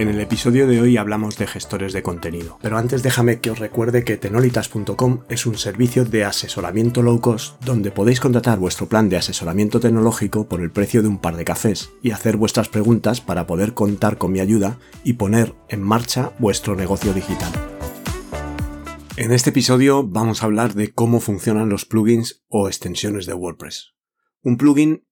En 0.00 0.08
el 0.08 0.18
episodio 0.18 0.66
de 0.66 0.80
hoy 0.80 0.96
hablamos 0.96 1.36
de 1.36 1.46
gestores 1.46 1.92
de 1.92 2.02
contenido, 2.02 2.58
pero 2.62 2.78
antes 2.78 3.02
déjame 3.02 3.40
que 3.40 3.50
os 3.50 3.58
recuerde 3.58 4.02
que 4.02 4.16
tenolitas.com 4.16 5.24
es 5.28 5.44
un 5.44 5.58
servicio 5.58 6.06
de 6.06 6.24
asesoramiento 6.24 7.02
low 7.02 7.20
cost 7.20 7.62
donde 7.62 7.90
podéis 7.90 8.18
contratar 8.18 8.58
vuestro 8.58 8.88
plan 8.88 9.10
de 9.10 9.18
asesoramiento 9.18 9.78
tecnológico 9.78 10.48
por 10.48 10.62
el 10.62 10.70
precio 10.70 11.02
de 11.02 11.08
un 11.08 11.18
par 11.18 11.36
de 11.36 11.44
cafés 11.44 11.90
y 12.02 12.12
hacer 12.12 12.38
vuestras 12.38 12.70
preguntas 12.70 13.20
para 13.20 13.46
poder 13.46 13.74
contar 13.74 14.16
con 14.16 14.32
mi 14.32 14.40
ayuda 14.40 14.78
y 15.04 15.12
poner 15.12 15.54
en 15.68 15.82
marcha 15.82 16.32
vuestro 16.38 16.76
negocio 16.76 17.12
digital. 17.12 17.52
En 19.18 19.32
este 19.32 19.50
episodio 19.50 20.02
vamos 20.02 20.42
a 20.42 20.46
hablar 20.46 20.72
de 20.72 20.94
cómo 20.94 21.20
funcionan 21.20 21.68
los 21.68 21.84
plugins 21.84 22.42
o 22.48 22.68
extensiones 22.68 23.26
de 23.26 23.34
WordPress. 23.34 23.92
Un 24.40 24.56
plugin 24.56 25.06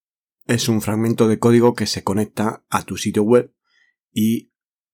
es 0.47 0.67
un 0.67 0.81
fragmento 0.81 1.29
de 1.29 1.39
código 1.39 1.75
que 1.75 1.85
se 1.85 2.03
conecta 2.03 2.65
a 2.71 2.85
tu 2.85 2.97
sitio 2.97 3.23
web 3.23 3.53
y 4.15 4.49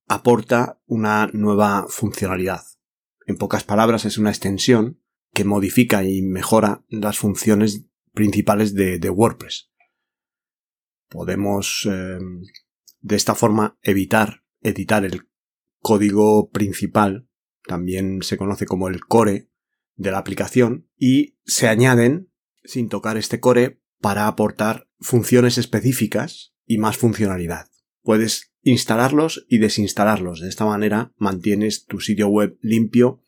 aporta 0.07 0.81
una 0.87 1.29
nueva 1.33 1.87
funcionalidad. 1.89 2.63
En 3.27 3.37
pocas 3.37 3.65
palabras, 3.65 4.05
es 4.05 4.19
una 4.19 4.31
extensión 4.31 5.01
que 5.33 5.45
modifica 5.45 6.05
y 6.05 6.23
mejora 6.23 6.85
las 6.89 7.19
funciones 7.19 7.87
principales 8.13 8.75
de, 8.75 9.11
WordPress. 9.11 9.71
Podemos 11.09 11.89
eh, 11.91 12.19
de 13.01 13.17
esta 13.17 13.35
forma 13.35 13.79
evitar 13.83 14.45
editar 14.63 15.05
el 15.05 15.29
código 15.81 16.51
principal, 16.51 17.29
también 17.67 18.23
se 18.23 18.37
conoce 18.37 18.67
como 18.67 18.89
el 18.89 19.05
core 19.05 19.51
de 19.97 20.11
la 20.11 20.19
aplicación, 20.19 20.89
y 20.97 21.39
se 21.45 21.69
añaden, 21.69 22.33
sin 22.65 22.89
tocar 22.89 23.17
este 23.17 23.41
core, 23.41 23.83
para 24.01 24.27
aportar 24.27 24.89
funciones 25.01 25.59
específicas 25.59 26.55
y 26.67 26.79
más 26.79 26.97
funcionalidad. 26.97 27.71
Puedes 28.03 28.54
instalarlos 28.65 29.47
y 29.49 29.59
desinstalarlos. 29.59 30.41
De 30.41 30.49
esta 30.49 30.65
manera 30.65 31.13
mantienes 31.17 31.85
tu 31.85 32.01
sitio 32.01 32.29
web 32.29 32.59
limpio 32.61 33.23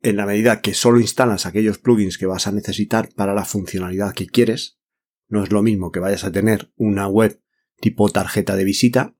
en 0.00 0.16
la 0.16 0.26
medida 0.26 0.60
que 0.60 0.74
solo 0.74 0.98
instalas 0.98 1.46
aquellos 1.46 1.78
plugins 1.78 2.18
que 2.18 2.26
vas 2.26 2.46
a 2.46 2.52
necesitar 2.52 3.10
para 3.14 3.34
la 3.34 3.44
funcionalidad 3.44 4.14
que 4.14 4.26
quieres. 4.26 4.80
No 5.28 5.44
es 5.44 5.52
lo 5.52 5.62
mismo 5.62 5.92
que 5.92 6.00
vayas 6.00 6.24
a 6.24 6.32
tener 6.32 6.72
una 6.76 7.06
web 7.06 7.40
tipo 7.80 8.08
tarjeta 8.08 8.56
de 8.56 8.64
visita, 8.64 9.14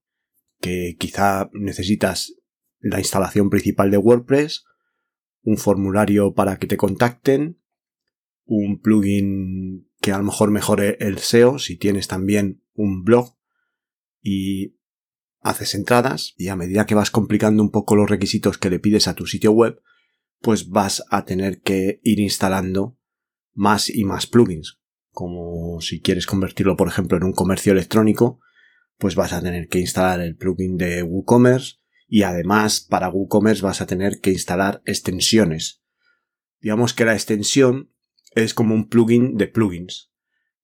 que 0.61 0.97
quizá 0.99 1.51
necesitas 1.53 2.35
la 2.81 2.99
instalación 2.99 3.51
principal 3.51 3.91
de 3.91 3.99
WordPress, 3.99 4.65
un 5.43 5.59
formulario 5.59 6.33
para 6.35 6.59
que 6.59 6.67
te 6.67 6.77
contacten, 6.77 7.61
un 8.45 8.81
plugin 8.81 9.91
que 10.01 10.13
a 10.13 10.19
lo 10.19 10.25
mejor 10.25 10.51
mejore 10.51 10.97
el 11.01 11.19
SEO 11.19 11.59
si 11.59 11.77
tienes 11.77 12.09
también 12.09 12.63
un 12.73 13.05
blog 13.05 13.37
y 14.23 14.78
haces 15.49 15.75
entradas 15.75 16.35
y 16.37 16.49
a 16.49 16.57
medida 16.57 16.87
que 16.87 16.95
vas 16.95 17.11
complicando 17.11 17.63
un 17.63 17.71
poco 17.71 17.97
los 17.97 18.11
requisitos 18.11 18.59
que 18.59 18.71
le 18.71 18.79
pides 18.79 19.09
a 19.09 19.15
tu 19.15 19.27
sitio 19.27 19.53
web, 19.53 19.81
pues 20.41 20.69
vas 20.69 21.05
a 21.11 21.25
tener 21.25 21.61
que 21.61 22.01
ir 22.03 22.21
instalando 22.21 22.99
más 23.55 23.91
y 23.91 24.05
más 24.05 24.27
plugins. 24.27 24.81
Como 25.11 25.81
si 25.81 26.01
quieres 26.01 26.27
convertirlo, 26.27 26.77
por 26.77 26.89
ejemplo, 26.89 27.17
en 27.17 27.25
un 27.25 27.33
comercio 27.33 27.73
electrónico, 27.73 28.41
pues 28.99 29.15
vas 29.15 29.33
a 29.33 29.41
tener 29.41 29.69
que 29.69 29.81
instalar 29.81 30.21
el 30.21 30.37
plugin 30.37 30.77
de 30.77 31.03
WooCommerce 31.03 31.77
y 32.07 32.23
además 32.23 32.81
para 32.81 33.11
WooCommerce 33.11 33.63
vas 33.63 33.81
a 33.81 33.87
tener 33.87 34.21
que 34.21 34.31
instalar 34.31 34.83
extensiones. 34.85 35.83
Digamos 36.61 36.95
que 36.95 37.05
la 37.05 37.15
extensión 37.15 37.93
es 38.35 38.55
como 38.55 38.75
un 38.75 38.89
plugin 38.89 39.37
de 39.37 39.49
plugins. 39.49 40.13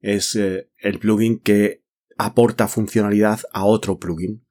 Es 0.01 0.37
eh, 0.37 0.71
el 0.79 0.99
plugin 0.99 1.41
que 1.41 1.85
aporta 2.17 2.69
funcionalidad 2.69 3.41
a 3.53 3.65
otro 3.65 3.99
plugin 3.99 4.44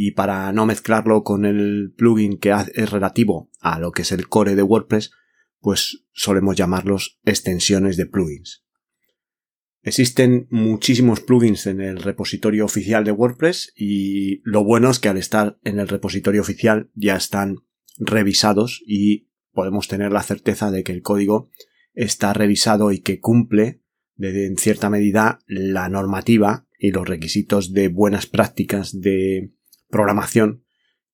y 0.00 0.12
para 0.12 0.52
no 0.52 0.64
mezclarlo 0.64 1.24
con 1.24 1.44
el 1.44 1.92
plugin 1.96 2.38
que 2.38 2.54
es 2.76 2.88
relativo 2.88 3.50
a 3.58 3.80
lo 3.80 3.90
que 3.90 4.02
es 4.02 4.12
el 4.12 4.28
core 4.28 4.54
de 4.54 4.62
WordPress, 4.62 5.10
pues 5.58 6.04
solemos 6.12 6.54
llamarlos 6.54 7.18
extensiones 7.24 7.96
de 7.96 8.06
plugins. 8.06 8.64
Existen 9.82 10.46
muchísimos 10.50 11.20
plugins 11.20 11.66
en 11.66 11.80
el 11.80 11.98
repositorio 11.98 12.64
oficial 12.64 13.02
de 13.02 13.10
WordPress 13.10 13.72
y 13.74 14.40
lo 14.44 14.62
bueno 14.62 14.88
es 14.88 15.00
que 15.00 15.08
al 15.08 15.16
estar 15.16 15.58
en 15.64 15.80
el 15.80 15.88
repositorio 15.88 16.42
oficial 16.42 16.92
ya 16.94 17.16
están 17.16 17.56
revisados 17.96 18.80
y 18.86 19.26
podemos 19.50 19.88
tener 19.88 20.12
la 20.12 20.22
certeza 20.22 20.70
de 20.70 20.84
que 20.84 20.92
el 20.92 21.02
código 21.02 21.50
está 21.92 22.32
revisado 22.34 22.92
y 22.92 23.00
que 23.00 23.18
cumple 23.18 23.82
de, 24.14 24.46
en 24.46 24.58
cierta 24.58 24.90
medida 24.90 25.40
la 25.48 25.88
normativa 25.88 26.68
y 26.78 26.92
los 26.92 27.08
requisitos 27.08 27.72
de 27.72 27.88
buenas 27.88 28.26
prácticas 28.28 29.00
de 29.00 29.57
programación 29.88 30.64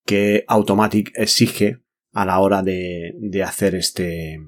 que 0.05 0.45
Automatic 0.47 1.11
exige 1.15 1.81
a 2.11 2.25
la 2.25 2.39
hora 2.39 2.63
de, 2.63 3.43
hacer 3.45 3.75
este, 3.75 4.39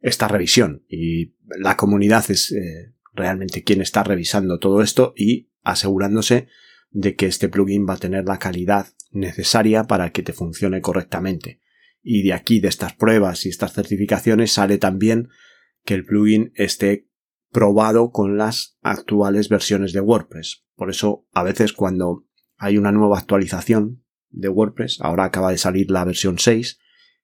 esta 0.00 0.28
revisión. 0.28 0.84
Y 0.88 1.34
la 1.58 1.76
comunidad 1.76 2.30
es 2.30 2.52
eh, 2.52 2.94
realmente 3.14 3.64
quien 3.64 3.80
está 3.80 4.04
revisando 4.04 4.58
todo 4.58 4.82
esto 4.82 5.12
y 5.16 5.50
asegurándose 5.62 6.48
de 6.90 7.16
que 7.16 7.26
este 7.26 7.48
plugin 7.48 7.86
va 7.88 7.94
a 7.94 7.98
tener 7.98 8.24
la 8.24 8.38
calidad 8.38 8.86
necesaria 9.10 9.84
para 9.84 10.10
que 10.10 10.22
te 10.22 10.32
funcione 10.32 10.80
correctamente. 10.80 11.60
Y 12.02 12.22
de 12.22 12.32
aquí, 12.32 12.60
de 12.60 12.68
estas 12.68 12.94
pruebas 12.94 13.44
y 13.44 13.48
estas 13.48 13.72
certificaciones, 13.72 14.52
sale 14.52 14.78
también 14.78 15.28
que 15.84 15.94
el 15.94 16.04
plugin 16.04 16.52
esté 16.54 17.08
probado 17.50 18.10
con 18.10 18.38
las 18.38 18.78
actuales 18.82 19.48
versiones 19.48 19.92
de 19.92 20.00
WordPress. 20.00 20.64
Por 20.76 20.90
eso, 20.90 21.26
a 21.32 21.42
veces 21.42 21.72
cuando 21.72 22.24
hay 22.60 22.76
una 22.76 22.92
nueva 22.92 23.18
actualización 23.18 24.04
de 24.28 24.50
WordPress, 24.50 24.98
ahora 25.00 25.24
acaba 25.24 25.50
de 25.50 25.56
salir 25.58 25.90
la 25.90 26.04
versión 26.04 26.38
6 26.38 26.78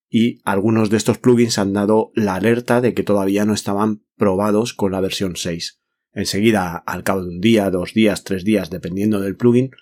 y 0.09 0.41
algunos 0.45 0.89
de 0.89 0.97
estos 0.97 1.19
plugins 1.19 1.59
han 1.59 1.75
dado 1.75 2.11
la 2.15 2.37
alerta 2.37 2.81
de 2.81 2.95
que 2.95 3.03
todavía 3.03 3.45
no 3.45 3.53
estaban 3.53 4.03
probados 4.17 4.73
con 4.73 4.93
la 4.93 5.01
versión 5.01 5.37
6. 5.37 5.83
Enseguida, 6.15 6.77
al 6.87 7.05
cabo 7.05 7.23
de 7.23 7.29
un 7.29 7.41
día, 7.41 7.71
dos 7.71 7.93
días, 7.93 8.25
tres 8.25 8.45
días, 8.45 8.71
dependiendo 8.71 9.21
del 9.21 9.37
plugin, 9.37 9.73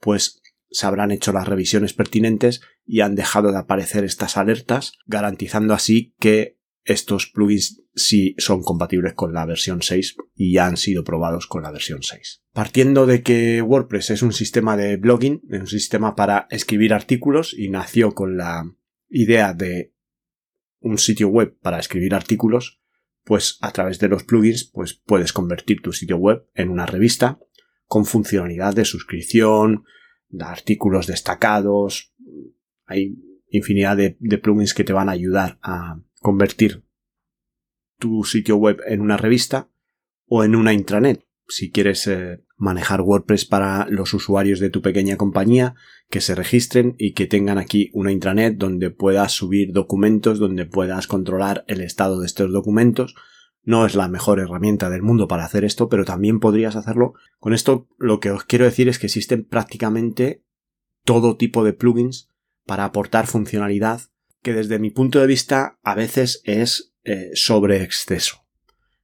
pues 0.00 0.40
se 0.70 0.86
habrán 0.86 1.10
hecho 1.10 1.30
las 1.32 1.46
revisiones 1.46 1.92
pertinentes 1.92 2.62
y 2.86 3.00
han 3.00 3.14
dejado 3.14 3.52
de 3.52 3.58
aparecer 3.58 4.04
estas 4.04 4.38
alertas, 4.38 4.94
garantizando 5.04 5.74
así 5.74 6.14
que 6.18 6.58
estos 6.84 7.26
plugins 7.26 7.82
sí 7.94 8.34
son 8.38 8.62
compatibles 8.62 9.14
con 9.14 9.32
la 9.32 9.46
versión 9.46 9.82
6 9.82 10.16
y 10.34 10.54
ya 10.54 10.66
han 10.66 10.76
sido 10.76 11.04
probados 11.04 11.46
con 11.46 11.62
la 11.62 11.70
versión 11.70 12.02
6. 12.02 12.42
Partiendo 12.52 13.06
de 13.06 13.22
que 13.22 13.62
WordPress 13.62 14.10
es 14.10 14.22
un 14.22 14.32
sistema 14.32 14.76
de 14.76 14.96
blogging, 14.96 15.42
un 15.48 15.66
sistema 15.66 16.14
para 16.14 16.46
escribir 16.50 16.92
artículos 16.94 17.54
y 17.56 17.68
nació 17.68 18.12
con 18.12 18.36
la 18.36 18.64
idea 19.08 19.54
de 19.54 19.94
un 20.80 20.98
sitio 20.98 21.28
web 21.28 21.56
para 21.60 21.78
escribir 21.78 22.14
artículos, 22.14 22.80
pues 23.24 23.58
a 23.60 23.70
través 23.70 23.98
de 24.00 24.08
los 24.08 24.24
plugins 24.24 24.64
pues 24.64 24.94
puedes 24.94 25.32
convertir 25.32 25.80
tu 25.80 25.92
sitio 25.92 26.16
web 26.16 26.46
en 26.54 26.70
una 26.70 26.86
revista 26.86 27.38
con 27.86 28.04
funcionalidad 28.06 28.74
de 28.74 28.84
suscripción, 28.84 29.84
de 30.28 30.44
artículos 30.44 31.06
destacados, 31.06 32.14
hay 32.86 33.14
infinidad 33.48 33.96
de, 33.96 34.16
de 34.18 34.38
plugins 34.38 34.74
que 34.74 34.82
te 34.82 34.94
van 34.94 35.08
a 35.08 35.12
ayudar 35.12 35.58
a 35.62 36.00
convertir 36.22 36.84
tu 37.98 38.24
sitio 38.24 38.56
web 38.56 38.80
en 38.86 39.00
una 39.00 39.16
revista 39.16 39.68
o 40.26 40.44
en 40.44 40.56
una 40.56 40.72
intranet. 40.72 41.26
Si 41.46 41.70
quieres 41.70 42.06
eh, 42.06 42.42
manejar 42.56 43.02
WordPress 43.02 43.44
para 43.44 43.86
los 43.88 44.14
usuarios 44.14 44.60
de 44.60 44.70
tu 44.70 44.80
pequeña 44.82 45.16
compañía, 45.16 45.74
que 46.08 46.20
se 46.20 46.34
registren 46.34 46.94
y 46.96 47.12
que 47.12 47.26
tengan 47.26 47.58
aquí 47.58 47.90
una 47.92 48.12
intranet 48.12 48.56
donde 48.56 48.90
puedas 48.90 49.32
subir 49.32 49.72
documentos, 49.72 50.38
donde 50.38 50.64
puedas 50.64 51.06
controlar 51.06 51.64
el 51.66 51.80
estado 51.80 52.20
de 52.20 52.26
estos 52.26 52.52
documentos. 52.52 53.14
No 53.64 53.84
es 53.84 53.94
la 53.94 54.08
mejor 54.08 54.40
herramienta 54.40 54.90
del 54.90 55.02
mundo 55.02 55.28
para 55.28 55.44
hacer 55.44 55.64
esto, 55.64 55.88
pero 55.88 56.04
también 56.04 56.40
podrías 56.40 56.76
hacerlo. 56.76 57.14
Con 57.38 57.52
esto 57.52 57.88
lo 57.98 58.20
que 58.20 58.30
os 58.30 58.44
quiero 58.44 58.64
decir 58.64 58.88
es 58.88 58.98
que 58.98 59.06
existen 59.06 59.44
prácticamente 59.44 60.44
todo 61.04 61.36
tipo 61.36 61.64
de 61.64 61.72
plugins 61.72 62.30
para 62.64 62.84
aportar 62.84 63.26
funcionalidad 63.26 64.11
que 64.42 64.52
desde 64.52 64.78
mi 64.78 64.90
punto 64.90 65.20
de 65.20 65.26
vista 65.26 65.78
a 65.82 65.94
veces 65.94 66.42
es 66.44 66.94
eh, 67.04 67.30
sobre 67.34 67.82
exceso. 67.82 68.44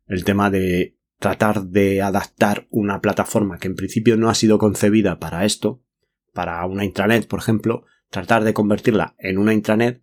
El 0.07 0.25
tema 0.25 0.51
de 0.51 0.97
tratar 1.19 1.65
de 1.65 2.03
adaptar 2.03 2.67
una 2.71 3.01
plataforma 3.01 3.59
que 3.59 3.69
en 3.69 3.75
principio 3.75 4.17
no 4.17 4.29
ha 4.31 4.35
sido 4.35 4.59
concebida 4.59 5.19
para 5.19 5.45
esto, 5.45 5.83
para 6.33 6.65
una 6.67 6.85
intranet, 6.85 7.27
por 7.27 7.41
ejemplo, 7.41 7.85
tratar 8.11 8.45
de 8.45 8.55
convertirla 8.55 9.15
en 9.19 9.39
una 9.39 9.55
intranet, 9.55 10.03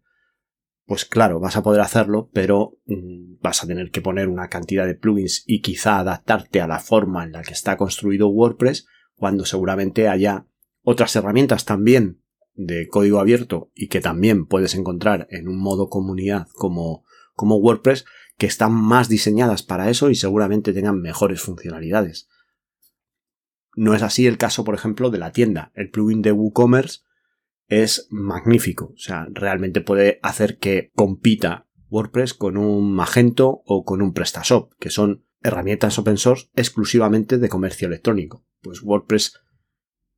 pues 0.85 1.05
claro, 1.05 1.39
vas 1.39 1.55
a 1.57 1.63
poder 1.63 1.81
hacerlo, 1.81 2.29
pero 2.33 2.77
mm, 2.85 3.41
vas 3.41 3.63
a 3.63 3.67
tener 3.67 3.91
que 3.91 4.01
poner 4.01 4.27
una 4.27 4.49
cantidad 4.49 4.85
de 4.85 4.95
plugins 4.95 5.43
y 5.47 5.61
quizá 5.61 5.99
adaptarte 5.99 6.61
a 6.61 6.67
la 6.67 6.79
forma 6.79 7.23
en 7.23 7.31
la 7.31 7.41
que 7.41 7.53
está 7.53 7.77
construido 7.77 8.27
WordPress, 8.27 8.87
cuando 9.15 9.45
seguramente 9.45 10.07
haya 10.07 10.47
otras 10.81 11.15
herramientas 11.15 11.65
también 11.65 12.21
de 12.55 12.87
código 12.87 13.19
abierto 13.19 13.71
y 13.75 13.87
que 13.87 14.01
también 14.01 14.45
puedes 14.45 14.75
encontrar 14.75 15.27
en 15.29 15.47
un 15.47 15.57
modo 15.57 15.89
comunidad 15.89 16.47
como, 16.53 17.03
como 17.33 17.57
WordPress 17.57 18.05
que 18.37 18.47
están 18.47 18.73
más 18.73 19.09
diseñadas 19.09 19.63
para 19.63 19.89
eso 19.89 20.09
y 20.09 20.15
seguramente 20.15 20.73
tengan 20.73 20.99
mejores 21.01 21.41
funcionalidades. 21.41 22.27
No 23.75 23.93
es 23.93 24.01
así 24.01 24.25
el 24.25 24.37
caso, 24.37 24.63
por 24.63 24.75
ejemplo, 24.75 25.09
de 25.09 25.17
la 25.17 25.31
tienda. 25.31 25.71
El 25.75 25.89
plugin 25.89 26.21
de 26.21 26.31
WooCommerce 26.31 27.01
es 27.67 28.07
magnífico. 28.09 28.93
O 28.95 28.97
sea, 28.97 29.27
realmente 29.31 29.81
puede 29.81 30.19
hacer 30.23 30.57
que 30.57 30.91
compita 30.95 31.67
WordPress 31.89 32.33
con 32.33 32.57
un 32.57 32.93
Magento 32.93 33.61
o 33.65 33.83
con 33.83 34.01
un 34.01 34.13
PrestaShop, 34.13 34.73
que 34.79 34.89
son 34.89 35.25
herramientas 35.41 35.99
open 35.99 36.17
source 36.17 36.49
exclusivamente 36.55 37.37
de 37.37 37.49
comercio 37.49 37.87
electrónico. 37.87 38.45
Pues 38.61 38.81
WordPress 38.81 39.39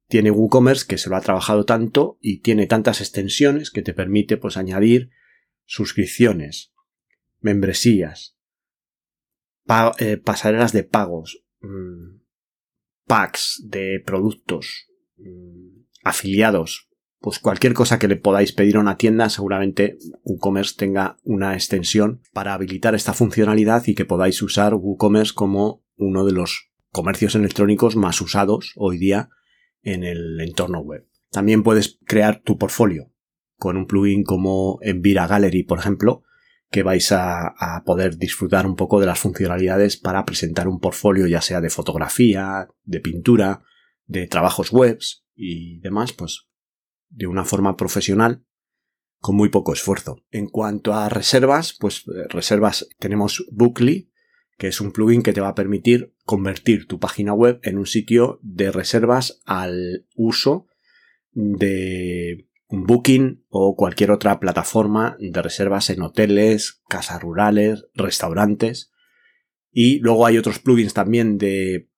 tiene 0.08 0.32
WooCommerce 0.32 0.86
que 0.88 0.98
se 0.98 1.10
lo 1.10 1.16
ha 1.16 1.22
trabajado 1.22 1.66
tanto 1.66 2.18
y 2.22 2.40
tiene 2.40 2.68
tantas 2.68 3.02
extensiones 3.02 3.72
que 3.72 3.82
te 3.82 3.94
permite 3.94 4.38
pues 4.38 4.58
añadir 4.58 5.10
suscripciones, 5.66 6.74
membresías, 7.40 8.38
eh, 10.00 10.18
pasarelas 10.18 10.72
de 10.72 10.84
pagos, 10.84 11.44
mm, 11.60 12.22
packs 13.06 13.62
de 13.66 14.02
productos, 14.06 14.88
mm, 15.18 15.82
afiliados, 16.04 16.90
pues 17.20 17.40
cualquier 17.40 17.74
cosa 17.74 18.00
que 18.00 18.08
le 18.08 18.16
podáis 18.16 18.54
pedir 18.54 18.78
a 18.78 18.80
una 18.80 18.98
tienda, 18.98 19.30
seguramente 19.30 19.98
WooCommerce 20.24 20.76
tenga 20.78 21.18
una 21.24 21.54
extensión 21.54 22.22
para 22.32 22.54
habilitar 22.54 22.96
esta 22.96 23.14
funcionalidad 23.14 23.86
y 23.88 23.96
que 23.96 24.06
podáis 24.06 24.42
usar 24.42 24.74
WooCommerce 24.74 25.34
como 25.34 25.84
uno 25.98 26.24
de 26.24 26.32
los 26.32 26.72
comercios 26.92 27.36
electrónicos 27.36 27.98
más 27.98 28.22
usados 28.22 28.72
hoy 28.78 28.98
día 28.98 29.30
en 29.88 30.04
el 30.04 30.40
entorno 30.42 30.82
web. 30.82 31.08
También 31.32 31.64
puedes 31.64 31.98
crear 32.06 32.42
tu 32.42 32.58
portfolio 32.58 33.14
con 33.56 33.78
un 33.78 33.88
plugin 33.88 34.24
como 34.24 34.80
Envira 34.82 35.28
Gallery, 35.28 35.64
por 35.64 35.80
ejemplo, 35.80 36.24
que 36.70 36.84
vais 36.84 37.12
a, 37.14 37.54
poder 37.86 38.18
disfrutar 38.18 38.68
un 38.68 38.76
poco 38.76 39.00
de 39.00 39.06
las 39.06 39.20
funcionalidades 39.20 39.96
para 39.96 40.26
presentar 40.26 40.68
un 40.68 40.80
portfolio 40.80 41.26
ya 41.26 41.42
sea 41.42 41.62
de 41.62 41.70
fotografía, 41.70 42.68
de 42.84 43.00
pintura, 43.00 43.64
de 44.06 44.28
trabajos 44.28 44.74
webs 44.74 45.26
y 45.34 45.80
demás, 45.80 46.12
pues 46.12 46.48
de 47.10 47.28
una 47.28 47.46
forma 47.46 47.78
profesional 47.78 48.44
con 49.20 49.38
muy 49.38 49.48
poco 49.48 49.72
esfuerzo. 49.72 50.18
En 50.30 50.48
cuanto 50.48 50.94
a 50.94 51.08
reservas, 51.08 51.76
pues 51.80 52.04
eh, 52.08 52.28
reservas 52.30 52.90
tenemos 53.00 53.48
Bookly, 53.52 54.12
que 54.58 54.68
es 54.68 54.82
un 54.82 54.92
plugin 54.92 55.22
que 55.22 55.34
te 55.34 55.42
va 55.42 55.50
a 55.50 55.56
permitir 55.56 56.14
convertir 56.26 56.88
tu 56.88 57.00
página 57.00 57.34
web 57.34 57.60
en 57.64 57.78
un 57.78 57.86
sitio 57.86 58.40
de 58.42 58.72
reservas 58.72 59.42
al 59.46 60.06
uso 60.16 60.68
de 61.32 62.48
un 62.68 62.86
Booking 62.86 63.46
o 63.50 63.76
cualquier 63.76 64.12
otra 64.12 64.40
plataforma 64.40 65.16
de 65.20 65.42
reservas 65.42 65.90
en 65.90 66.02
hoteles, 66.02 66.82
casas 66.90 67.22
rurales, 67.22 67.86
restaurantes. 67.94 68.92
Y 69.72 70.00
luego 70.00 70.26
hay 70.26 70.38
otros 70.38 70.60
plugins 70.60 70.94
también 70.94 71.38
de 71.38 71.90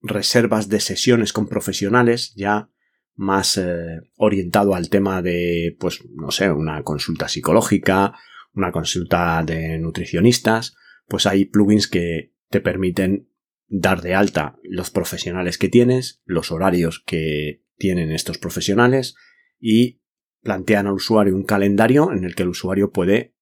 reservas 0.00 0.68
de 0.68 0.80
sesiones 0.80 1.32
con 1.32 1.48
profesionales, 1.48 2.32
ya 2.34 2.70
más 3.14 3.56
eh, 3.56 4.00
orientado 4.16 4.74
al 4.74 4.88
tema 4.88 5.22
de, 5.22 5.76
pues, 5.78 6.00
no 6.14 6.30
sé, 6.30 6.50
una 6.50 6.82
consulta 6.82 7.28
psicológica, 7.28 8.14
una 8.54 8.72
consulta 8.72 9.42
de 9.44 9.78
nutricionistas, 9.78 10.74
pues 11.06 11.26
hay 11.26 11.44
plugins 11.44 11.88
que 11.88 12.34
te 12.50 12.60
permiten 12.60 13.30
dar 13.68 14.02
de 14.02 14.14
alta 14.14 14.58
los 14.62 14.90
profesionales 14.90 15.58
que 15.58 15.68
tienes, 15.68 16.22
los 16.24 16.52
horarios 16.52 17.02
que 17.04 17.64
tienen 17.76 18.12
estos 18.12 18.38
profesionales 18.38 19.14
y 19.58 20.00
plantean 20.42 20.86
al 20.86 20.94
usuario 20.94 21.34
un 21.34 21.44
calendario 21.44 22.12
en 22.12 22.24
el 22.24 22.34
que 22.34 22.44
el 22.44 22.50
usuario 22.50 22.90
puede 22.90 23.34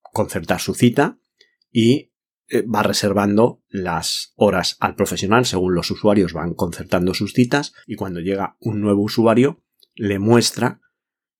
concertar 0.00 0.60
su 0.60 0.74
cita 0.74 1.18
y 1.70 2.12
eh, 2.48 2.62
va 2.62 2.82
reservando 2.82 3.62
las 3.68 4.32
horas 4.36 4.76
al 4.78 4.94
profesional 4.94 5.44
según 5.44 5.74
los 5.74 5.90
usuarios 5.90 6.32
van 6.32 6.54
concertando 6.54 7.14
sus 7.14 7.32
citas 7.32 7.72
y 7.86 7.96
cuando 7.96 8.20
llega 8.20 8.56
un 8.60 8.80
nuevo 8.80 9.02
usuario 9.02 9.64
le 9.94 10.18
muestra 10.18 10.80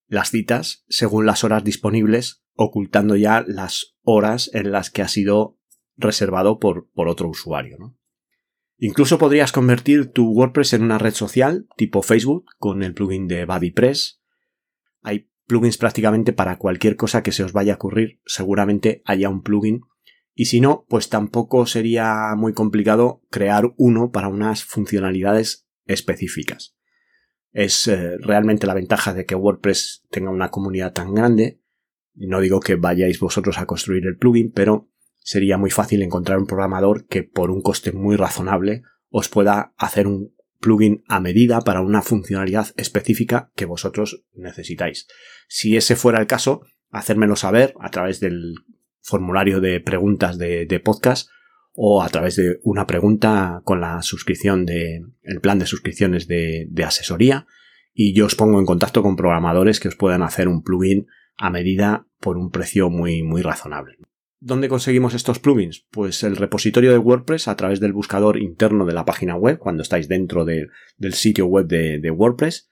las 0.08 0.31
citas 0.31 0.85
según 0.88 1.26
las 1.26 1.44
horas 1.44 1.64
disponibles 1.64 2.43
ocultando 2.55 3.17
ya 3.17 3.44
las 3.46 3.96
horas 4.02 4.50
en 4.52 4.73
las 4.73 4.90
que 4.90 5.02
ha 5.02 5.08
sido 5.08 5.58
reservado 6.02 6.58
por, 6.58 6.90
por 6.90 7.08
otro 7.08 7.28
usuario. 7.28 7.96
Incluso 8.78 9.19
podrías 9.19 9.52
convertir 9.52 10.06
tu 10.06 10.31
WordPress 10.32 10.72
en 10.72 10.82
una 10.82 10.99
red 10.99 11.14
social 11.14 11.69
tipo 11.76 12.02
Facebook 12.02 12.46
con 12.58 12.82
el 12.82 12.94
plugin 12.94 13.28
de 13.28 13.44
BuddyPress. 13.44 14.20
Hay 15.02 15.31
plugins 15.46 15.78
prácticamente 15.78 16.32
para 16.32 16.58
cualquier 16.58 16.96
cosa 16.96 17.22
que 17.22 17.32
se 17.32 17.44
os 17.44 17.52
vaya 17.52 17.75
a 17.75 17.76
ocurrir. 17.76 18.20
Seguramente 18.26 19.02
haya 19.04 19.28
un 19.28 19.43
plugin 19.43 19.82
y 20.34 20.46
si 20.46 20.60
no, 20.60 20.87
pues 20.88 21.08
tampoco 21.08 21.66
sería 21.66 22.34
muy 22.37 22.54
complicado 22.54 23.22
crear 23.31 23.72
uno 23.76 24.10
para 24.10 24.28
unas 24.28 24.64
funcionalidades 24.64 25.69
específicas. 25.87 26.76
Es 27.52 27.87
eh, 27.87 28.16
realmente 28.19 28.66
la 28.66 28.75
ventaja 28.75 29.12
de 29.12 29.26
que 29.26 29.34
WordPress 29.34 30.06
tenga 30.10 30.31
una 30.31 30.50
comunidad 30.50 30.94
tan 30.94 31.14
grande. 31.14 31.60
No 32.14 32.40
digo 32.40 32.60
que 32.60 32.76
vayáis 32.76 33.20
vosotros 33.20 33.58
a 33.58 33.66
construir 33.66 34.06
el 34.06 34.16
plugin, 34.16 34.52
pero 34.52 34.90
sería 35.23 35.59
muy 35.59 35.71
fácil 35.71 36.03
encontrar 36.03 36.39
un 36.39 36.47
programador 36.47 37.07
que 37.07 37.23
por 37.23 37.51
un 37.51 37.63
coste 37.63 37.93
muy 37.93 38.17
razonable 38.17 38.83
os 39.09 39.29
pueda 39.29 39.73
hacer 39.77 40.07
un 40.07 40.35
plugin 40.63 41.03
a 41.09 41.21
medida 41.21 41.61
para 41.61 41.83
una 41.83 42.03
funcionalidad 42.03 42.69
específica 42.77 43.51
que 43.55 43.67
vosotros 43.67 44.25
necesitáis. 44.33 45.07
Si 45.49 45.77
ese 45.77 45.97
fuera 45.97 46.21
el 46.21 46.27
caso, 46.27 46.63
hacérmelo 46.91 47.37
saber 47.37 47.75
a 47.81 47.91
través 47.91 48.21
del 48.21 48.55
formulario 49.01 49.61
de 49.61 49.81
preguntas 49.81 50.39
de, 50.39 50.81
podcast 50.83 51.29
o 51.75 52.03
a 52.03 52.09
través 52.09 52.37
de 52.37 52.61
una 52.63 52.87
pregunta 52.87 53.61
con 53.65 53.81
la 53.81 54.01
suscripción 54.03 54.65
de 54.65 55.03
el 55.23 55.41
plan 55.41 55.59
de 55.59 55.67
suscripciones 55.67 56.29
de, 56.29 56.67
de, 56.71 56.85
asesoría 56.85 57.47
y 57.93 58.15
yo 58.15 58.27
os 58.27 58.37
pongo 58.37 58.61
en 58.61 58.67
contacto 58.67 59.03
con 59.03 59.17
programadores 59.17 59.81
que 59.81 59.89
os 59.89 59.97
puedan 59.97 60.23
hacer 60.23 60.49
un 60.49 60.63
plugin 60.63 61.07
a 61.37 61.51
medida 61.51 62.07
por 62.21 62.37
un 62.37 62.51
precio 62.51 62.91
muy 62.91 63.23
muy 63.23 63.43
razonable. 63.43 63.97
¿Dónde 64.44 64.69
conseguimos 64.69 65.15
estos 65.15 65.39
plugins? 65.39 65.87
Pues 65.93 66.25
el 66.25 66.35
repositorio 66.35 66.91
de 66.91 66.99
WordPress 66.99 67.47
a 67.47 67.55
través 67.55 67.79
del 67.79 67.93
buscador 67.93 68.38
interno 68.38 68.85
de 68.85 68.93
la 68.93 69.05
página 69.05 69.37
web 69.37 69.57
cuando 69.59 69.85
estáis 69.85 70.09
dentro 70.09 70.45
del 70.45 70.69
sitio 71.12 71.47
web 71.47 71.69
de, 71.69 72.00
de 72.00 72.11
WordPress. 72.11 72.69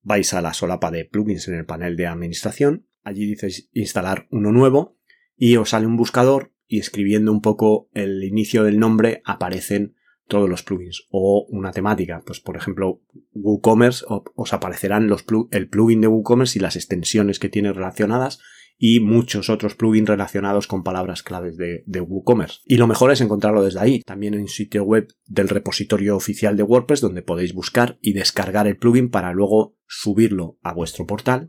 Vais 0.00 0.32
a 0.32 0.40
la 0.40 0.54
solapa 0.54 0.90
de 0.90 1.04
plugins 1.04 1.46
en 1.48 1.56
el 1.56 1.66
panel 1.66 1.94
de 1.94 2.06
administración. 2.06 2.86
Allí 3.02 3.26
dices 3.26 3.68
instalar 3.74 4.28
uno 4.30 4.50
nuevo 4.50 4.96
y 5.36 5.56
os 5.56 5.68
sale 5.68 5.84
un 5.84 5.98
buscador 5.98 6.54
y 6.66 6.78
escribiendo 6.78 7.32
un 7.32 7.42
poco 7.42 7.90
el 7.92 8.24
inicio 8.24 8.64
del 8.64 8.78
nombre 8.78 9.20
aparecen 9.26 9.94
todos 10.26 10.48
los 10.48 10.62
plugins 10.62 11.06
o 11.10 11.46
una 11.50 11.72
temática, 11.72 12.22
pues 12.24 12.40
por 12.40 12.56
ejemplo 12.56 13.02
WooCommerce 13.34 14.06
os 14.08 14.52
aparecerán 14.54 15.14
el 15.50 15.68
plugin 15.68 16.00
de 16.00 16.08
WooCommerce 16.08 16.58
y 16.58 16.62
las 16.62 16.76
extensiones 16.76 17.38
que 17.38 17.50
tiene 17.50 17.74
relacionadas 17.74 18.40
y 18.84 18.98
muchos 18.98 19.48
otros 19.48 19.76
plugins 19.76 20.08
relacionados 20.08 20.66
con 20.66 20.82
palabras 20.82 21.22
claves 21.22 21.56
de, 21.56 22.00
WooCommerce. 22.00 22.62
Y 22.64 22.78
lo 22.78 22.88
mejor 22.88 23.12
es 23.12 23.20
encontrarlo 23.20 23.62
desde 23.62 23.78
ahí, 23.78 24.00
también 24.00 24.34
en 24.34 24.40
un 24.40 24.48
sitio 24.48 24.82
web 24.82 25.06
del 25.24 25.48
repositorio 25.48 26.16
oficial 26.16 26.56
de 26.56 26.64
WordPress 26.64 27.00
donde 27.00 27.22
podéis 27.22 27.54
buscar 27.54 27.96
y 28.02 28.12
descargar 28.12 28.66
el 28.66 28.76
plugin 28.76 29.08
para 29.08 29.32
luego 29.34 29.76
subirlo 29.86 30.58
a 30.62 30.74
vuestro 30.74 31.06
portal. 31.06 31.46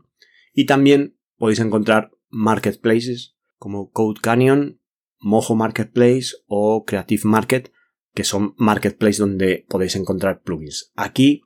Y 0.52 0.66
también 0.66 1.18
podéis 1.36 1.58
encontrar 1.58 2.12
marketplaces 2.30 3.34
como 3.56 3.90
Code 3.90 4.20
Canyon, 4.22 4.80
Mojo 5.18 5.56
Marketplace 5.56 6.36
o 6.46 6.84
Creative 6.84 7.22
Market, 7.24 7.72
que 8.14 8.22
son 8.22 8.54
marketplaces 8.58 9.18
donde 9.18 9.66
podéis 9.68 9.96
encontrar 9.96 10.42
plugins. 10.42 10.92
Aquí, 10.94 11.42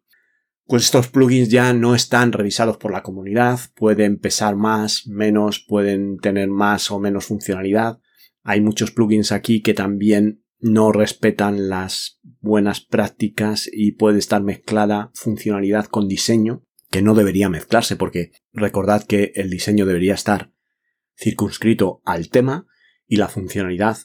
pues 0.68 0.84
estos 0.84 1.08
plugins 1.08 1.48
ya 1.48 1.72
no 1.72 1.94
están 1.94 2.30
revisados 2.30 2.76
por 2.76 2.92
la 2.92 3.02
comunidad, 3.02 3.58
pueden 3.74 4.18
pesar 4.18 4.54
más, 4.54 5.06
menos, 5.06 5.64
pueden 5.66 6.18
tener 6.18 6.48
más 6.48 6.90
o 6.90 7.00
menos 7.00 7.24
funcionalidad. 7.24 8.00
Hay 8.42 8.60
muchos 8.60 8.90
plugins 8.90 9.32
aquí 9.32 9.62
que 9.62 9.72
también 9.72 10.44
no 10.60 10.92
respetan 10.92 11.70
las 11.70 12.20
buenas 12.40 12.82
prácticas 12.82 13.66
y 13.72 13.92
puede 13.92 14.18
estar 14.18 14.42
mezclada 14.42 15.10
funcionalidad 15.14 15.86
con 15.86 16.06
diseño, 16.06 16.66
que 16.90 17.00
no 17.00 17.14
debería 17.14 17.48
mezclarse 17.48 17.96
porque 17.96 18.32
recordad 18.52 19.04
que 19.04 19.32
el 19.36 19.48
diseño 19.48 19.86
debería 19.86 20.12
estar 20.12 20.52
circunscrito 21.16 22.02
al 22.04 22.28
tema 22.28 22.66
y 23.06 23.16
la 23.16 23.28
funcionalidad 23.28 23.96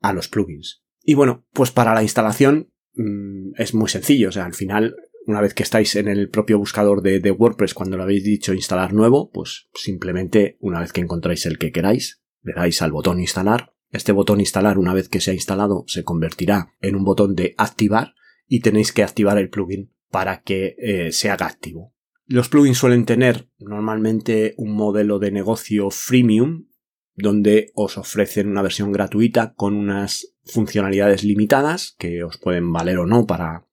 a 0.00 0.14
los 0.14 0.28
plugins. 0.28 0.82
Y 1.02 1.12
bueno, 1.12 1.46
pues 1.52 1.72
para 1.72 1.92
la 1.92 2.02
instalación 2.02 2.72
mm, 2.94 3.50
es 3.58 3.74
muy 3.74 3.90
sencillo, 3.90 4.30
o 4.30 4.32
sea, 4.32 4.46
al 4.46 4.54
final 4.54 4.96
una 5.26 5.40
vez 5.40 5.54
que 5.54 5.64
estáis 5.64 5.96
en 5.96 6.08
el 6.08 6.28
propio 6.28 6.58
buscador 6.58 7.02
de, 7.02 7.30
WordPress 7.30 7.74
cuando 7.74 7.96
lo 7.96 8.04
habéis 8.04 8.24
dicho 8.24 8.54
instalar 8.54 8.92
nuevo, 8.92 9.30
pues 9.30 9.68
simplemente 9.74 10.56
una 10.60 10.80
vez 10.80 10.92
que 10.92 11.00
encontráis 11.00 11.44
el 11.46 11.58
que 11.58 11.72
queráis, 11.72 12.22
le 12.42 12.54
dais 12.54 12.80
al 12.80 12.92
botón 12.92 13.20
instalar. 13.20 13.74
Este 13.90 14.12
botón 14.12 14.40
instalar 14.40 14.78
una 14.78 14.94
vez 14.94 15.08
que 15.08 15.20
se 15.20 15.32
ha 15.32 15.34
instalado 15.34 15.84
se 15.88 16.04
convertirá 16.04 16.72
en 16.80 16.94
un 16.94 17.04
botón 17.04 17.34
de 17.34 17.54
activar 17.58 18.14
y 18.46 18.60
tenéis 18.60 18.92
que 18.92 19.02
activar 19.02 19.36
el 19.38 19.50
plugin 19.50 19.92
para 20.10 20.42
que 20.42 20.76
eh, 20.78 21.12
se 21.12 21.28
haga 21.28 21.46
activo. 21.46 21.92
Los 22.26 22.48
plugins 22.48 22.78
suelen 22.78 23.04
tener 23.04 23.48
normalmente 23.58 24.54
un 24.56 24.74
modelo 24.74 25.18
de 25.18 25.32
negocio 25.32 25.90
freemium 25.90 26.68
donde 27.14 27.72
os 27.74 27.98
ofrecen 27.98 28.48
una 28.48 28.62
versión 28.62 28.92
gratuita 28.92 29.54
con 29.54 29.74
unas 29.74 30.34
funcionalidades 30.44 31.24
limitadas 31.24 31.96
que 31.98 32.22
os 32.22 32.38
pueden 32.38 32.72
valer 32.72 32.98
o 32.98 33.06
no 33.06 33.26
para 33.26 33.66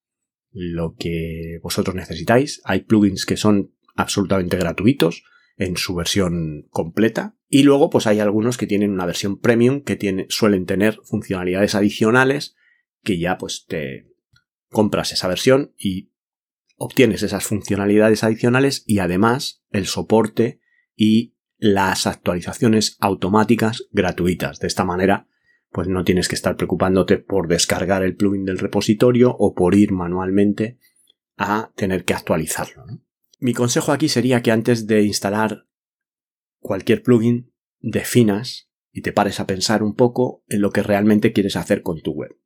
lo 0.53 0.95
que 0.95 1.59
vosotros 1.61 1.95
necesitáis. 1.95 2.61
Hay 2.63 2.81
plugins 2.81 3.25
que 3.25 3.37
son 3.37 3.73
absolutamente 3.95 4.57
gratuitos 4.57 5.23
en 5.57 5.77
su 5.77 5.95
versión 5.95 6.67
completa 6.69 7.35
y 7.47 7.63
luego 7.63 7.89
pues 7.89 8.07
hay 8.07 8.19
algunos 8.19 8.57
que 8.57 8.67
tienen 8.67 8.91
una 8.91 9.05
versión 9.05 9.39
premium 9.39 9.81
que 9.81 10.25
suelen 10.29 10.65
tener 10.65 10.99
funcionalidades 11.03 11.75
adicionales 11.75 12.55
que 13.03 13.19
ya 13.19 13.37
pues 13.37 13.65
te 13.67 14.07
compras 14.69 15.11
esa 15.11 15.27
versión 15.27 15.73
y 15.77 16.11
obtienes 16.75 17.21
esas 17.21 17.45
funcionalidades 17.45 18.23
adicionales 18.23 18.83
y 18.87 18.99
además 18.99 19.63
el 19.71 19.85
soporte 19.85 20.59
y 20.95 21.35
las 21.57 22.07
actualizaciones 22.07 22.97
automáticas 22.99 23.85
gratuitas. 23.91 24.59
De 24.59 24.67
esta 24.67 24.83
manera, 24.83 25.27
pues 25.73 25.87
no 25.87 26.03
tienes 26.03 26.27
que 26.27 26.35
estar 26.35 26.55
preocupándote 26.55 27.17
por 27.17 27.47
descargar 27.47 28.03
el 28.03 28.15
plugin 28.15 28.45
del 28.45 28.59
repositorio 28.59 29.35
o 29.37 29.53
por 29.53 29.75
ir 29.75 29.91
manualmente 29.91 30.77
a 31.35 31.71
tener 31.75 32.05
que 32.05 32.13
actualizarlo. 32.13 32.85
Mi 33.39 33.53
consejo 33.53 33.91
aquí 33.91 34.07
sería 34.07 34.41
que 34.41 34.51
antes 34.51 34.87
de 34.87 35.03
instalar 35.03 35.67
cualquier 36.59 37.03
plugin, 37.03 37.51
definas 37.79 38.69
y 38.91 39.01
te 39.01 39.11
pares 39.11 39.39
a 39.39 39.47
pensar 39.47 39.83
un 39.83 39.95
poco 39.95 40.43
en 40.47 40.61
lo 40.61 40.71
que 40.71 40.83
realmente 40.83 41.33
quieres 41.33 41.55
hacer 41.55 41.81
con 41.81 42.01
tu 42.01 42.11
web. 42.11 42.37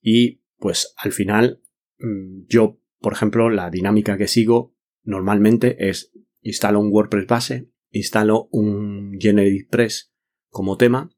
Y 0.00 0.42
pues 0.58 0.94
al 0.96 1.12
final 1.12 1.60
mm, 1.98 2.46
yo 2.48 2.80
por 3.06 3.12
ejemplo, 3.12 3.50
la 3.50 3.70
dinámica 3.70 4.16
que 4.16 4.28
sigo 4.28 4.74
normalmente 5.04 5.88
es 5.88 6.12
instalo 6.40 6.80
un 6.80 6.90
WordPress 6.90 7.26
base, 7.26 7.70
instalo 7.90 8.48
un 8.50 9.16
GeneratePress 9.20 10.12
como 10.48 10.76
tema. 10.76 11.10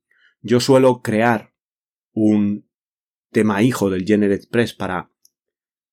Yo 0.48 0.60
suelo 0.60 1.02
crear 1.02 1.52
un 2.14 2.66
tema 3.30 3.62
hijo 3.62 3.90
del 3.90 4.06
GeneratePress 4.06 4.72
para, 4.72 5.12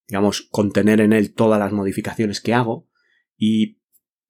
digamos, 0.08 0.44
contener 0.50 1.02
en 1.02 1.12
él 1.12 1.34
todas 1.34 1.60
las 1.60 1.74
modificaciones 1.74 2.40
que 2.40 2.54
hago. 2.54 2.88
Y 3.36 3.82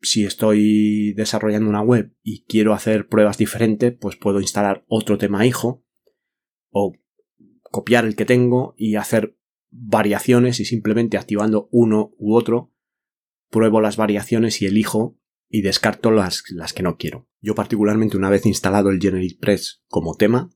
si 0.02 0.26
estoy 0.26 1.14
desarrollando 1.14 1.70
una 1.70 1.84
web 1.84 2.12
y 2.24 2.44
quiero 2.46 2.74
hacer 2.74 3.08
pruebas 3.08 3.38
diferentes, 3.38 3.94
pues 3.94 4.16
puedo 4.16 4.42
instalar 4.42 4.84
otro 4.88 5.20
tema 5.20 5.46
hijo 5.46 5.86
o 6.72 6.94
copiar 7.62 8.06
el 8.06 8.16
que 8.16 8.26
tengo 8.26 8.74
y 8.80 8.96
hacer 8.96 9.38
variaciones 9.70 10.60
y 10.60 10.66
simplemente 10.66 11.18
activando 11.18 11.70
uno 11.72 12.16
u 12.18 12.36
otro, 12.36 12.74
pruebo 13.52 13.80
las 13.80 13.96
variaciones 13.96 14.60
y 14.64 14.66
elijo 14.66 15.20
y 15.48 15.62
descarto 15.62 16.12
las, 16.12 16.44
las 16.50 16.74
que 16.74 16.84
no 16.84 16.98
quiero. 16.98 17.28
Yo 17.42 17.56
particularmente 17.56 18.18
una 18.18 18.30
vez 18.30 18.46
instalado 18.46 18.90
el 18.90 19.00
GeneratePress 19.00 19.84
como 19.88 20.16
tema, 20.16 20.50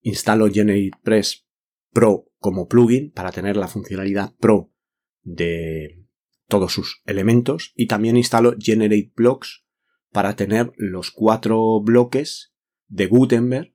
instalo 0.00 0.50
GeneratePress 0.50 1.46
Pro 1.92 2.30
como 2.38 2.68
plugin 2.68 3.12
para 3.12 3.30
tener 3.32 3.56
la 3.56 3.68
funcionalidad 3.68 4.34
Pro 4.38 4.72
de 5.22 6.04
todos 6.48 6.72
sus 6.72 7.02
elementos 7.06 7.72
y 7.74 7.86
también 7.86 8.16
instalo 8.16 8.54
GenerateBlocks 8.58 9.64
para 10.10 10.36
tener 10.36 10.72
los 10.76 11.10
cuatro 11.10 11.80
bloques 11.80 12.52
de 12.88 13.06
Gutenberg 13.06 13.74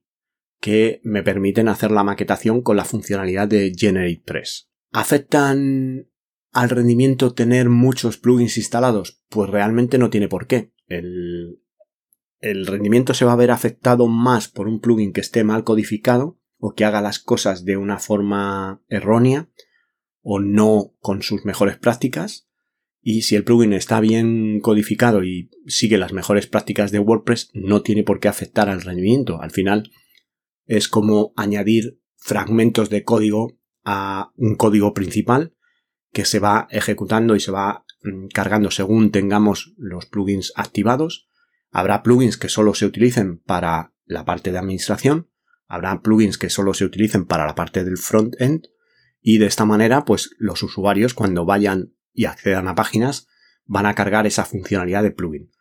que 0.60 1.00
me 1.02 1.22
permiten 1.22 1.68
hacer 1.68 1.90
la 1.90 2.04
maquetación 2.04 2.62
con 2.62 2.76
la 2.76 2.84
funcionalidad 2.84 3.48
de 3.48 3.72
GeneratePress. 3.74 4.70
¿Afectan 4.92 6.09
al 6.52 6.70
rendimiento 6.70 7.32
tener 7.32 7.68
muchos 7.68 8.16
plugins 8.18 8.56
instalados? 8.56 9.22
Pues 9.28 9.50
realmente 9.50 9.98
no 9.98 10.10
tiene 10.10 10.28
por 10.28 10.46
qué. 10.46 10.72
El, 10.86 11.60
rendimiento 12.40 13.14
se 13.14 13.24
va 13.24 13.32
a 13.32 13.36
ver 13.36 13.50
afectado 13.50 14.08
más 14.08 14.48
por 14.48 14.66
un 14.66 14.80
plugin 14.80 15.12
que 15.12 15.20
esté 15.20 15.44
mal 15.44 15.62
codificado 15.62 16.38
o 16.58 16.74
que 16.74 16.84
haga 16.84 17.02
las 17.02 17.18
cosas 17.18 17.64
de 17.64 17.76
una 17.76 17.98
forma 17.98 18.82
errónea 18.88 19.48
o 20.22 20.40
no 20.40 20.94
con 21.00 21.22
sus 21.22 21.44
mejores 21.44 21.78
prácticas. 21.78 22.48
Y 23.02 23.22
si 23.22 23.36
el 23.36 23.44
plugin 23.44 23.72
está 23.72 24.00
bien 24.00 24.60
codificado 24.60 25.24
y 25.24 25.50
sigue 25.66 25.98
las 25.98 26.12
mejores 26.12 26.46
prácticas 26.46 26.90
de 26.90 26.98
WordPress, 26.98 27.50
no 27.54 27.82
tiene 27.82 28.04
por 28.04 28.20
qué 28.20 28.28
afectar 28.28 28.68
al 28.68 28.82
rendimiento. 28.82 29.40
Al 29.40 29.50
final 29.50 29.90
es 30.66 30.88
como 30.88 31.32
añadir 31.36 31.98
fragmentos 32.16 32.90
de 32.90 33.04
código 33.04 33.58
a 33.84 34.32
un 34.36 34.56
código 34.56 34.92
principal 34.92 35.54
que 36.12 36.24
se 36.24 36.38
va 36.38 36.66
ejecutando 36.70 37.36
y 37.36 37.40
se 37.40 37.50
va 37.50 37.84
mm, 38.02 38.28
cargando 38.28 38.70
según 38.70 39.10
tengamos 39.10 39.74
los 39.76 40.06
plugins 40.06 40.52
activados. 40.56 41.28
Habrá 41.70 42.02
plugins 42.02 42.36
que 42.36 42.48
solo 42.48 42.74
se 42.74 42.86
utilicen 42.86 43.38
para 43.38 43.92
la 44.06 44.24
parte 44.24 44.50
de 44.50 44.58
administración, 44.58 45.30
habrá 45.68 46.02
plugins 46.02 46.36
que 46.36 46.50
solo 46.50 46.74
se 46.74 46.84
utilicen 46.84 47.26
para 47.26 47.46
la 47.46 47.54
parte 47.54 47.84
del 47.84 47.96
front-end 47.96 48.66
y 49.20 49.38
de 49.38 49.46
esta 49.46 49.64
manera 49.64 50.04
pues 50.04 50.30
los 50.38 50.62
usuarios 50.62 51.14
cuando 51.14 51.44
vayan 51.44 51.94
y 52.12 52.24
accedan 52.24 52.66
a 52.66 52.74
páginas 52.74 53.28
van 53.66 53.86
a 53.86 53.94
cargar 53.94 54.26
esa 54.26 54.44
funcionalidad 54.44 55.04
de 55.04 55.12
plugin. 55.12 55.52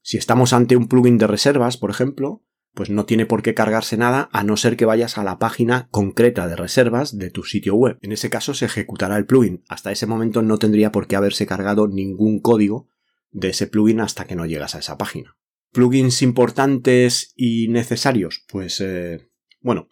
Si 0.00 0.16
estamos 0.16 0.54
ante 0.54 0.76
un 0.76 0.88
plugin 0.88 1.18
de 1.18 1.26
reservas, 1.26 1.76
por 1.76 1.90
ejemplo, 1.90 2.42
pues 2.74 2.90
no 2.90 3.04
tiene 3.04 3.26
por 3.26 3.42
qué 3.42 3.54
cargarse 3.54 3.96
nada 3.96 4.28
a 4.32 4.44
no 4.44 4.56
ser 4.56 4.76
que 4.76 4.84
vayas 4.84 5.18
a 5.18 5.24
la 5.24 5.38
página 5.38 5.88
concreta 5.90 6.46
de 6.46 6.56
reservas 6.56 7.18
de 7.18 7.30
tu 7.30 7.42
sitio 7.42 7.74
web. 7.74 7.98
En 8.02 8.12
ese 8.12 8.30
caso 8.30 8.54
se 8.54 8.66
ejecutará 8.66 9.16
el 9.16 9.26
plugin. 9.26 9.64
Hasta 9.68 9.92
ese 9.92 10.06
momento 10.06 10.42
no 10.42 10.58
tendría 10.58 10.92
por 10.92 11.06
qué 11.06 11.16
haberse 11.16 11.46
cargado 11.46 11.88
ningún 11.88 12.40
código 12.40 12.88
de 13.32 13.48
ese 13.48 13.66
plugin 13.66 14.00
hasta 14.00 14.24
que 14.24 14.36
no 14.36 14.46
llegas 14.46 14.74
a 14.74 14.78
esa 14.78 14.98
página. 14.98 15.36
Plugins 15.72 16.22
importantes 16.22 17.32
y 17.36 17.68
necesarios, 17.68 18.44
pues 18.48 18.80
eh, 18.80 19.28
bueno, 19.60 19.88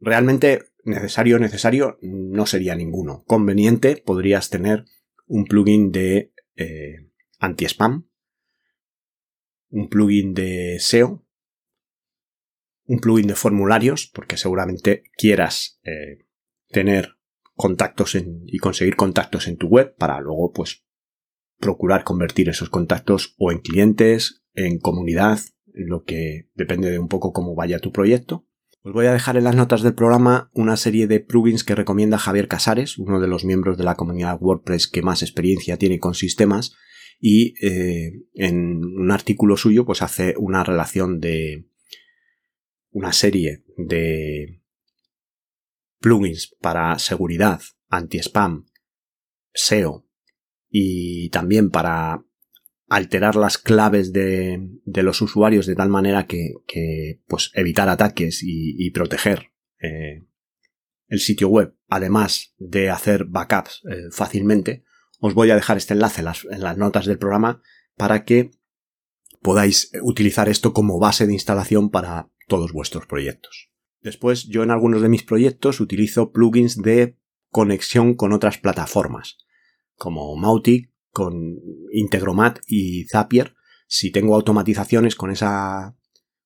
realmente 0.00 0.62
necesario, 0.84 1.38
necesario 1.38 1.98
no 2.02 2.46
sería 2.46 2.74
ninguno. 2.74 3.22
Conveniente 3.26 3.96
podrías 3.96 4.50
tener 4.50 4.84
un 5.26 5.44
plugin 5.44 5.92
de 5.92 6.32
eh, 6.56 7.10
anti-spam, 7.38 8.08
un 9.68 9.88
plugin 9.88 10.34
de 10.34 10.78
SEO, 10.80 11.24
un 12.90 12.98
plugin 12.98 13.28
de 13.28 13.36
formularios, 13.36 14.10
porque 14.12 14.36
seguramente 14.36 15.04
quieras 15.16 15.78
eh, 15.84 16.26
tener 16.70 17.10
contactos 17.54 18.16
en, 18.16 18.42
y 18.46 18.58
conseguir 18.58 18.96
contactos 18.96 19.46
en 19.46 19.58
tu 19.58 19.68
web 19.68 19.94
para 19.96 20.18
luego, 20.18 20.50
pues, 20.52 20.84
procurar 21.60 22.02
convertir 22.02 22.48
esos 22.48 22.68
contactos 22.68 23.36
o 23.38 23.52
en 23.52 23.60
clientes, 23.60 24.42
en 24.54 24.80
comunidad, 24.80 25.38
lo 25.72 26.02
que 26.02 26.48
depende 26.54 26.90
de 26.90 26.98
un 26.98 27.06
poco 27.06 27.32
cómo 27.32 27.54
vaya 27.54 27.78
tu 27.78 27.92
proyecto. 27.92 28.48
Os 28.82 28.92
voy 28.92 29.06
a 29.06 29.12
dejar 29.12 29.36
en 29.36 29.44
las 29.44 29.54
notas 29.54 29.82
del 29.82 29.94
programa 29.94 30.50
una 30.52 30.76
serie 30.76 31.06
de 31.06 31.20
plugins 31.20 31.62
que 31.62 31.76
recomienda 31.76 32.18
Javier 32.18 32.48
Casares, 32.48 32.98
uno 32.98 33.20
de 33.20 33.28
los 33.28 33.44
miembros 33.44 33.78
de 33.78 33.84
la 33.84 33.94
comunidad 33.94 34.38
WordPress 34.40 34.88
que 34.88 35.02
más 35.02 35.22
experiencia 35.22 35.76
tiene 35.76 36.00
con 36.00 36.14
sistemas, 36.14 36.74
y 37.20 37.54
eh, 37.64 38.24
en 38.34 38.84
un 38.84 39.12
artículo 39.12 39.56
suyo 39.56 39.86
pues 39.86 40.02
hace 40.02 40.34
una 40.38 40.64
relación 40.64 41.20
de, 41.20 41.69
una 42.90 43.12
serie 43.12 43.64
de 43.76 44.62
plugins 46.00 46.54
para 46.60 46.98
seguridad, 46.98 47.60
anti-spam, 47.88 48.66
SEO 49.52 50.06
y 50.68 51.28
también 51.30 51.70
para 51.70 52.24
alterar 52.88 53.36
las 53.36 53.58
claves 53.58 54.12
de, 54.12 54.68
los 54.84 55.22
usuarios 55.22 55.66
de 55.66 55.76
tal 55.76 55.88
manera 55.88 56.26
que, 56.26 57.20
pues 57.26 57.50
evitar 57.54 57.88
ataques 57.88 58.40
y, 58.42 58.90
proteger 58.90 59.52
eh, 59.80 60.24
el 61.06 61.20
sitio 61.20 61.48
web, 61.48 61.76
además 61.88 62.54
de 62.58 62.90
hacer 62.90 63.24
backups 63.24 63.82
eh, 63.90 64.10
fácilmente, 64.10 64.84
os 65.20 65.34
voy 65.34 65.50
a 65.50 65.54
dejar 65.54 65.76
este 65.76 65.94
enlace 65.94 66.22
en 66.22 66.60
las 66.60 66.76
notas 66.78 67.06
del 67.06 67.18
programa 67.18 67.62
para 67.96 68.24
que 68.24 68.50
podáis 69.42 69.90
utilizar 70.02 70.48
esto 70.48 70.72
como 70.72 70.98
base 70.98 71.26
de 71.26 71.32
instalación 71.32 71.90
para 71.90 72.30
todos 72.50 72.72
vuestros 72.72 73.06
proyectos. 73.06 73.70
Después, 74.02 74.48
yo 74.48 74.62
en 74.62 74.70
algunos 74.70 75.00
de 75.00 75.08
mis 75.08 75.22
proyectos 75.22 75.80
utilizo 75.80 76.32
plugins 76.32 76.76
de 76.76 77.16
conexión 77.48 78.14
con 78.14 78.32
otras 78.32 78.58
plataformas, 78.58 79.38
como 79.94 80.36
Mautic, 80.36 80.92
con 81.12 81.34
Integromat 81.92 82.58
y 82.66 83.06
Zapier. 83.06 83.54
Si 83.86 84.10
tengo 84.10 84.34
automatizaciones 84.34 85.16
con 85.16 85.30
esa 85.30 85.96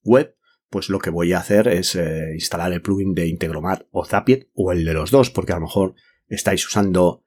web, 0.02 0.36
pues 0.68 0.88
lo 0.88 0.98
que 0.98 1.10
voy 1.10 1.32
a 1.32 1.38
hacer 1.38 1.68
es 1.68 1.94
eh, 1.94 2.32
instalar 2.34 2.72
el 2.72 2.82
plugin 2.82 3.14
de 3.14 3.26
Integromat 3.26 3.86
o 3.90 4.04
Zapier 4.04 4.50
o 4.54 4.72
el 4.72 4.84
de 4.84 4.94
los 4.94 5.10
dos, 5.10 5.30
porque 5.30 5.52
a 5.52 5.56
lo 5.56 5.62
mejor 5.62 5.94
estáis 6.28 6.66
usando 6.66 7.23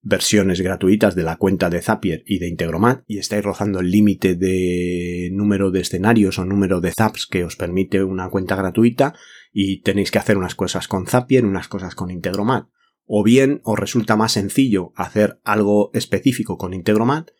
versiones 0.00 0.60
gratuitas 0.60 1.14
de 1.14 1.22
la 1.22 1.36
cuenta 1.36 1.70
de 1.70 1.82
Zapier 1.82 2.22
y 2.26 2.38
de 2.38 2.48
Integromat 2.48 3.02
y 3.06 3.18
estáis 3.18 3.44
rozando 3.44 3.80
el 3.80 3.90
límite 3.90 4.36
de 4.36 5.30
número 5.32 5.70
de 5.70 5.80
escenarios 5.80 6.38
o 6.38 6.44
número 6.44 6.80
de 6.80 6.92
zaps 6.92 7.26
que 7.26 7.44
os 7.44 7.56
permite 7.56 8.02
una 8.02 8.30
cuenta 8.30 8.56
gratuita 8.56 9.14
y 9.52 9.82
tenéis 9.82 10.10
que 10.10 10.18
hacer 10.18 10.38
unas 10.38 10.54
cosas 10.54 10.88
con 10.88 11.06
Zapier, 11.06 11.44
unas 11.44 11.68
cosas 11.68 11.94
con 11.94 12.10
Integromat. 12.10 12.68
O 13.04 13.24
bien 13.24 13.60
os 13.64 13.78
resulta 13.78 14.16
más 14.16 14.32
sencillo 14.32 14.92
hacer 14.94 15.40
algo 15.42 15.90
específico 15.94 16.58
con 16.58 16.74
Integromat 16.74 17.30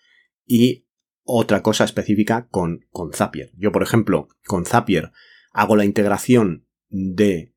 y 0.47 0.87
otra 1.23 1.63
cosa 1.63 1.85
específica 1.85 2.49
con, 2.51 2.87
con 2.91 3.13
Zapier. 3.13 3.53
Yo, 3.57 3.71
por 3.71 3.83
ejemplo, 3.83 4.29
con 4.47 4.65
Zapier 4.65 5.13
hago 5.53 5.77
la 5.77 5.85
integración 5.85 6.67
de 6.89 7.55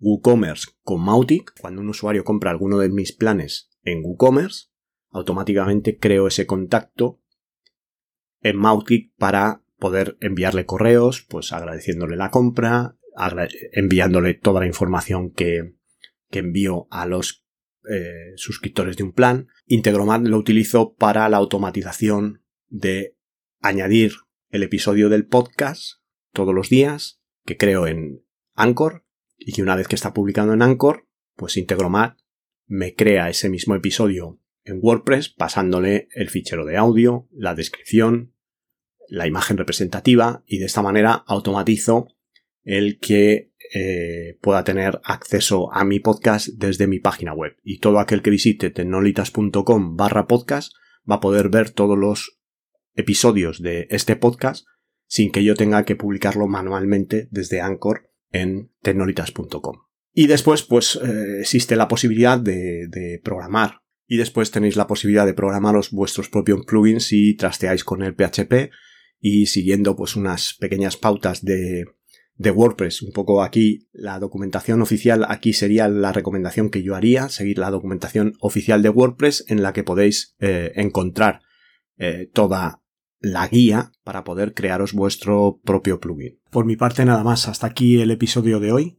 WooCommerce 0.00 0.70
con 0.82 1.02
Mautic. 1.04 1.52
Cuando 1.60 1.82
un 1.82 1.90
usuario 1.90 2.24
compra 2.24 2.50
alguno 2.50 2.78
de 2.78 2.88
mis 2.88 3.12
planes 3.12 3.67
en 3.92 4.04
WooCommerce, 4.04 4.68
automáticamente 5.10 5.98
creo 5.98 6.26
ese 6.26 6.46
contacto 6.46 7.20
en 8.40 8.56
Mautic 8.56 9.12
para 9.16 9.62
poder 9.78 10.16
enviarle 10.20 10.66
correos, 10.66 11.26
pues 11.28 11.52
agradeciéndole 11.52 12.16
la 12.16 12.30
compra, 12.30 12.96
enviándole 13.72 14.34
toda 14.34 14.60
la 14.60 14.66
información 14.66 15.30
que, 15.30 15.74
que 16.30 16.40
envío 16.40 16.86
a 16.90 17.06
los 17.06 17.44
eh, 17.88 18.32
suscriptores 18.36 18.96
de 18.96 19.04
un 19.04 19.12
plan. 19.12 19.48
Integromat 19.66 20.22
lo 20.22 20.36
utilizo 20.36 20.94
para 20.94 21.28
la 21.28 21.36
automatización 21.38 22.42
de 22.68 23.16
añadir 23.60 24.12
el 24.50 24.62
episodio 24.62 25.08
del 25.08 25.26
podcast 25.26 26.00
todos 26.32 26.54
los 26.54 26.68
días 26.68 27.20
que 27.44 27.56
creo 27.56 27.86
en 27.86 28.24
Anchor 28.54 29.04
y 29.36 29.52
que 29.52 29.62
una 29.62 29.76
vez 29.76 29.88
que 29.88 29.94
está 29.94 30.12
publicado 30.12 30.52
en 30.52 30.62
Anchor, 30.62 31.06
pues 31.34 31.56
Integromat 31.56 32.18
me 32.68 32.94
crea 32.94 33.28
ese 33.28 33.48
mismo 33.48 33.74
episodio 33.74 34.38
en 34.64 34.78
WordPress 34.80 35.30
pasándole 35.30 36.08
el 36.12 36.28
fichero 36.28 36.64
de 36.64 36.76
audio, 36.76 37.26
la 37.32 37.54
descripción, 37.54 38.34
la 39.08 39.26
imagen 39.26 39.56
representativa 39.56 40.44
y 40.46 40.58
de 40.58 40.66
esta 40.66 40.82
manera 40.82 41.24
automatizo 41.26 42.08
el 42.62 42.98
que 43.00 43.54
eh, 43.74 44.38
pueda 44.42 44.62
tener 44.64 45.00
acceso 45.04 45.72
a 45.72 45.84
mi 45.84 46.00
podcast 46.00 46.48
desde 46.48 46.86
mi 46.86 47.00
página 47.00 47.32
web. 47.32 47.56
Y 47.62 47.78
todo 47.78 47.98
aquel 47.98 48.22
que 48.22 48.30
visite 48.30 48.70
tecnolitas.com 48.70 49.96
barra 49.96 50.26
podcast 50.26 50.72
va 51.10 51.16
a 51.16 51.20
poder 51.20 51.48
ver 51.48 51.70
todos 51.70 51.96
los 51.96 52.38
episodios 52.94 53.62
de 53.62 53.86
este 53.90 54.16
podcast 54.16 54.66
sin 55.06 55.32
que 55.32 55.42
yo 55.42 55.54
tenga 55.54 55.84
que 55.84 55.96
publicarlo 55.96 56.46
manualmente 56.46 57.28
desde 57.30 57.62
Anchor 57.62 58.10
en 58.30 58.70
tecnolitas.com. 58.82 59.87
Y 60.18 60.26
después, 60.26 60.64
pues, 60.64 60.96
eh, 61.00 61.38
existe 61.42 61.76
la 61.76 61.86
posibilidad 61.86 62.40
de, 62.40 63.20
programar. 63.22 63.82
Y 64.08 64.16
después 64.16 64.50
tenéis 64.50 64.74
la 64.74 64.88
posibilidad 64.88 65.24
de 65.24 65.32
programaros 65.32 65.92
vuestros 65.92 66.28
propios 66.28 66.66
plugins 66.66 67.04
si 67.04 67.36
trasteáis 67.36 67.84
con 67.84 68.02
el 68.02 68.16
PHP 68.16 68.72
y 69.20 69.46
siguiendo 69.46 69.94
pues 69.94 70.16
unas 70.16 70.56
pequeñas 70.58 70.96
pautas 70.96 71.44
de, 71.44 71.84
de 72.34 72.50
WordPress. 72.50 73.02
Un 73.02 73.12
poco 73.12 73.44
aquí 73.44 73.86
la 73.92 74.18
documentación 74.18 74.82
oficial, 74.82 75.24
aquí 75.28 75.52
sería 75.52 75.86
la 75.86 76.10
recomendación 76.10 76.70
que 76.70 76.82
yo 76.82 76.96
haría, 76.96 77.28
seguir 77.28 77.58
la 77.58 77.70
documentación 77.70 78.32
oficial 78.40 78.82
de 78.82 78.88
WordPress 78.88 79.44
en 79.46 79.62
la 79.62 79.72
que 79.72 79.84
podéis 79.84 80.34
eh, 80.40 80.72
encontrar 80.74 81.42
eh, 81.96 82.28
toda 82.32 82.82
la 83.20 83.46
guía 83.46 83.92
para 84.02 84.24
poder 84.24 84.52
crearos 84.52 84.94
vuestro 84.94 85.60
propio 85.62 86.00
plugin. 86.00 86.40
Por 86.50 86.64
mi 86.64 86.74
parte 86.74 87.04
nada 87.04 87.22
más, 87.22 87.46
hasta 87.46 87.68
aquí 87.68 88.00
el 88.00 88.10
episodio 88.10 88.58
de 88.58 88.72
hoy. 88.72 88.98